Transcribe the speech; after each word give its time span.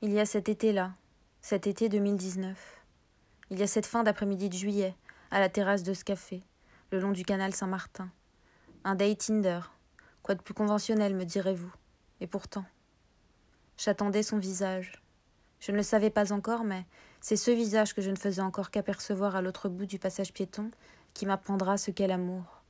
Il 0.00 0.12
y 0.12 0.20
a 0.20 0.26
cet 0.26 0.48
été-là, 0.48 0.92
cet 1.40 1.66
été 1.66 1.88
2019. 1.88 2.56
Il 3.50 3.58
y 3.58 3.64
a 3.64 3.66
cette 3.66 3.84
fin 3.84 4.04
d'après-midi 4.04 4.48
de 4.48 4.54
juillet, 4.54 4.94
à 5.32 5.40
la 5.40 5.48
terrasse 5.48 5.82
de 5.82 5.92
ce 5.92 6.04
café, 6.04 6.44
le 6.92 7.00
long 7.00 7.10
du 7.10 7.24
canal 7.24 7.52
Saint-Martin. 7.52 8.08
Un 8.84 8.94
day 8.94 9.16
Tinder. 9.16 9.58
Quoi 10.22 10.36
de 10.36 10.40
plus 10.40 10.54
conventionnel, 10.54 11.16
me 11.16 11.24
direz-vous. 11.24 11.72
Et 12.20 12.28
pourtant. 12.28 12.64
J'attendais 13.76 14.22
son 14.22 14.38
visage. 14.38 15.02
Je 15.58 15.72
ne 15.72 15.78
le 15.78 15.82
savais 15.82 16.10
pas 16.10 16.32
encore, 16.32 16.62
mais 16.62 16.86
c'est 17.20 17.34
ce 17.34 17.50
visage 17.50 17.92
que 17.92 18.00
je 18.00 18.12
ne 18.12 18.16
faisais 18.16 18.40
encore 18.40 18.70
qu'apercevoir 18.70 19.34
à 19.34 19.42
l'autre 19.42 19.68
bout 19.68 19.86
du 19.86 19.98
passage 19.98 20.32
piéton 20.32 20.70
qui 21.12 21.26
m'apprendra 21.26 21.76
ce 21.76 21.90
qu'est 21.90 22.06
l'amour. 22.06 22.62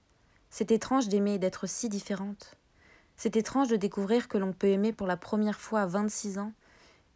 C'est 0.48 0.70
étrange 0.70 1.08
d'aimer 1.08 1.34
et 1.34 1.38
d'être 1.38 1.66
si 1.66 1.90
différente. 1.90 2.56
C'est 3.16 3.36
étrange 3.36 3.68
de 3.68 3.76
découvrir 3.76 4.29
que 4.29 4.38
l'on 4.38 4.54
peut 4.54 4.68
aimer 4.68 4.95
pour 4.95 5.06
la 5.06 5.18
première 5.18 5.60
fois 5.60 5.82
à 5.82 5.86
vingt-six 5.86 6.38
ans 6.38 6.54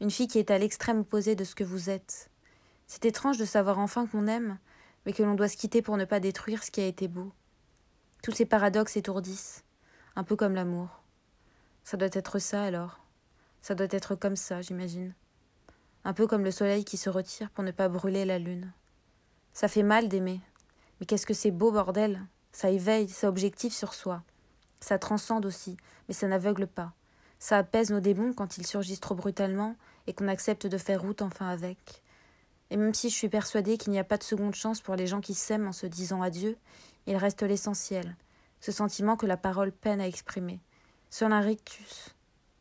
une 0.02 0.10
fille 0.10 0.26
qui 0.26 0.40
est 0.40 0.50
à 0.50 0.58
l'extrême 0.58 0.98
opposé 0.98 1.36
de 1.36 1.44
ce 1.44 1.54
que 1.54 1.62
vous 1.62 1.88
êtes. 1.88 2.28
C'est 2.88 3.04
étrange 3.04 3.38
de 3.38 3.44
savoir 3.44 3.78
enfin 3.78 4.04
qu'on 4.04 4.26
aime, 4.26 4.58
mais 5.06 5.12
que 5.12 5.22
l'on 5.22 5.34
doit 5.34 5.46
se 5.46 5.56
quitter 5.56 5.80
pour 5.80 5.96
ne 5.96 6.04
pas 6.04 6.18
détruire 6.18 6.64
ce 6.64 6.72
qui 6.72 6.80
a 6.80 6.86
été 6.86 7.06
beau. 7.06 7.30
Tous 8.20 8.32
ces 8.32 8.44
paradoxes 8.44 8.96
étourdissent, 8.96 9.62
un 10.16 10.24
peu 10.24 10.34
comme 10.34 10.56
l'amour. 10.56 10.88
Ça 11.84 11.96
doit 11.96 12.10
être 12.12 12.40
ça 12.40 12.64
alors. 12.64 12.98
Ça 13.60 13.76
doit 13.76 13.86
être 13.90 14.16
comme 14.16 14.34
ça, 14.34 14.60
j'imagine. 14.60 15.14
Un 16.04 16.14
peu 16.14 16.26
comme 16.26 16.42
le 16.42 16.50
soleil 16.50 16.84
qui 16.84 16.96
se 16.96 17.08
retire 17.08 17.50
pour 17.50 17.62
ne 17.62 17.70
pas 17.70 17.88
brûler 17.88 18.24
la 18.24 18.40
lune. 18.40 18.72
Ça 19.52 19.68
fait 19.68 19.84
mal 19.84 20.08
d'aimer. 20.08 20.40
Mais 20.98 21.06
qu'est-ce 21.06 21.26
que 21.26 21.34
c'est 21.34 21.52
beau, 21.52 21.70
bordel? 21.70 22.26
Ça 22.50 22.70
éveille, 22.70 23.08
ça 23.08 23.28
objective 23.28 23.72
sur 23.72 23.94
soi. 23.94 24.24
Ça 24.80 24.98
transcende 24.98 25.46
aussi, 25.46 25.76
mais 26.08 26.14
ça 26.14 26.26
n'aveugle 26.26 26.66
pas. 26.66 26.92
Ça 27.42 27.58
apaise 27.58 27.90
nos 27.90 27.98
démons 27.98 28.32
quand 28.32 28.56
ils 28.56 28.64
surgissent 28.68 29.00
trop 29.00 29.16
brutalement 29.16 29.74
et 30.06 30.12
qu'on 30.12 30.28
accepte 30.28 30.68
de 30.68 30.78
faire 30.78 31.02
route 31.02 31.22
enfin 31.22 31.48
avec. 31.48 32.04
Et 32.70 32.76
même 32.76 32.94
si 32.94 33.10
je 33.10 33.16
suis 33.16 33.28
persuadée 33.28 33.78
qu'il 33.78 33.90
n'y 33.90 33.98
a 33.98 34.04
pas 34.04 34.16
de 34.16 34.22
seconde 34.22 34.54
chance 34.54 34.80
pour 34.80 34.94
les 34.94 35.08
gens 35.08 35.20
qui 35.20 35.34
s'aiment 35.34 35.66
en 35.66 35.72
se 35.72 35.86
disant 35.86 36.22
adieu, 36.22 36.56
il 37.08 37.16
reste 37.16 37.42
l'essentiel, 37.42 38.16
ce 38.60 38.70
sentiment 38.70 39.16
que 39.16 39.26
la 39.26 39.36
parole 39.36 39.72
peine 39.72 40.00
à 40.00 40.06
exprimer. 40.06 40.60
Seul 41.10 41.32
un 41.32 41.40
rictus, 41.40 42.14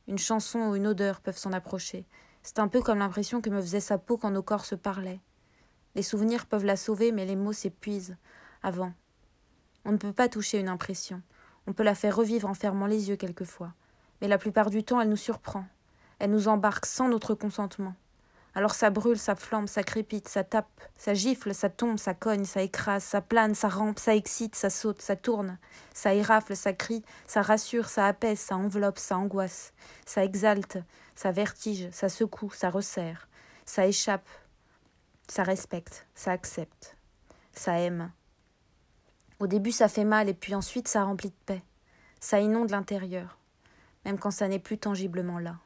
une 0.07 0.17
chanson 0.17 0.69
ou 0.69 0.75
une 0.75 0.87
odeur 0.87 1.21
peuvent 1.21 1.37
s'en 1.37 1.53
approcher. 1.53 2.07
C'est 2.41 2.57
un 2.57 2.67
peu 2.67 2.81
comme 2.81 2.97
l'impression 2.97 3.39
que 3.39 3.51
me 3.51 3.61
faisait 3.61 3.81
sa 3.81 3.99
peau 3.99 4.17
quand 4.17 4.31
nos 4.31 4.41
corps 4.41 4.65
se 4.65 4.73
parlaient. 4.73 5.21
Les 5.93 6.01
souvenirs 6.01 6.47
peuvent 6.47 6.65
la 6.65 6.75
sauver, 6.75 7.11
mais 7.11 7.27
les 7.27 7.35
mots 7.35 7.53
s'épuisent. 7.53 8.17
Avant. 8.63 8.93
On 9.85 9.91
ne 9.91 9.97
peut 9.97 10.11
pas 10.11 10.27
toucher 10.27 10.57
une 10.57 10.69
impression. 10.69 11.21
On 11.67 11.73
peut 11.73 11.83
la 11.83 11.93
faire 11.93 12.15
revivre 12.15 12.49
en 12.49 12.55
fermant 12.55 12.87
les 12.87 13.09
yeux 13.09 13.15
quelquefois. 13.15 13.75
Mais 14.21 14.27
la 14.27 14.37
plupart 14.37 14.69
du 14.69 14.83
temps, 14.83 15.01
elle 15.01 15.09
nous 15.09 15.17
surprend. 15.17 15.65
Elle 16.19 16.31
nous 16.31 16.47
embarque 16.47 16.85
sans 16.85 17.09
notre 17.09 17.33
consentement. 17.33 17.95
Alors 18.53 18.75
ça 18.75 18.89
brûle, 18.89 19.17
ça 19.17 19.35
flambe, 19.35 19.69
ça 19.69 19.81
crépite, 19.81 20.27
ça 20.27 20.43
tape, 20.43 20.67
ça 20.97 21.13
gifle, 21.13 21.53
ça 21.53 21.69
tombe, 21.69 21.97
ça 21.97 22.13
cogne, 22.13 22.43
ça 22.43 22.61
écrase, 22.61 23.03
ça 23.03 23.21
plane, 23.21 23.55
ça 23.55 23.69
rampe, 23.69 23.97
ça 23.97 24.13
excite, 24.13 24.55
ça 24.55 24.69
saute, 24.69 25.01
ça 25.01 25.15
tourne, 25.15 25.57
ça 25.93 26.13
érafle, 26.13 26.55
ça 26.57 26.73
crie, 26.73 27.03
ça 27.27 27.41
rassure, 27.41 27.87
ça 27.87 28.07
apaise, 28.07 28.39
ça 28.39 28.57
enveloppe, 28.57 28.99
ça 28.99 29.17
angoisse, 29.17 29.73
ça 30.05 30.25
exalte, 30.25 30.79
ça 31.15 31.31
vertige, 31.31 31.89
ça 31.91 32.09
secoue, 32.09 32.51
ça 32.51 32.69
resserre, 32.69 33.29
ça 33.65 33.87
échappe, 33.87 34.27
ça 35.29 35.43
respecte, 35.43 36.05
ça 36.13 36.31
accepte, 36.31 36.97
ça 37.53 37.79
aime. 37.79 38.11
Au 39.39 39.47
début 39.47 39.71
ça 39.71 39.87
fait 39.87 40.03
mal 40.03 40.27
et 40.27 40.33
puis 40.33 40.55
ensuite 40.55 40.89
ça 40.89 41.05
remplit 41.05 41.29
de 41.29 41.45
paix, 41.45 41.63
ça 42.19 42.41
inonde 42.41 42.71
l'intérieur, 42.71 43.37
même 44.05 44.19
quand 44.19 44.31
ça 44.31 44.47
n'est 44.47 44.59
plus 44.59 44.77
tangiblement 44.77 45.39
là. 45.39 45.57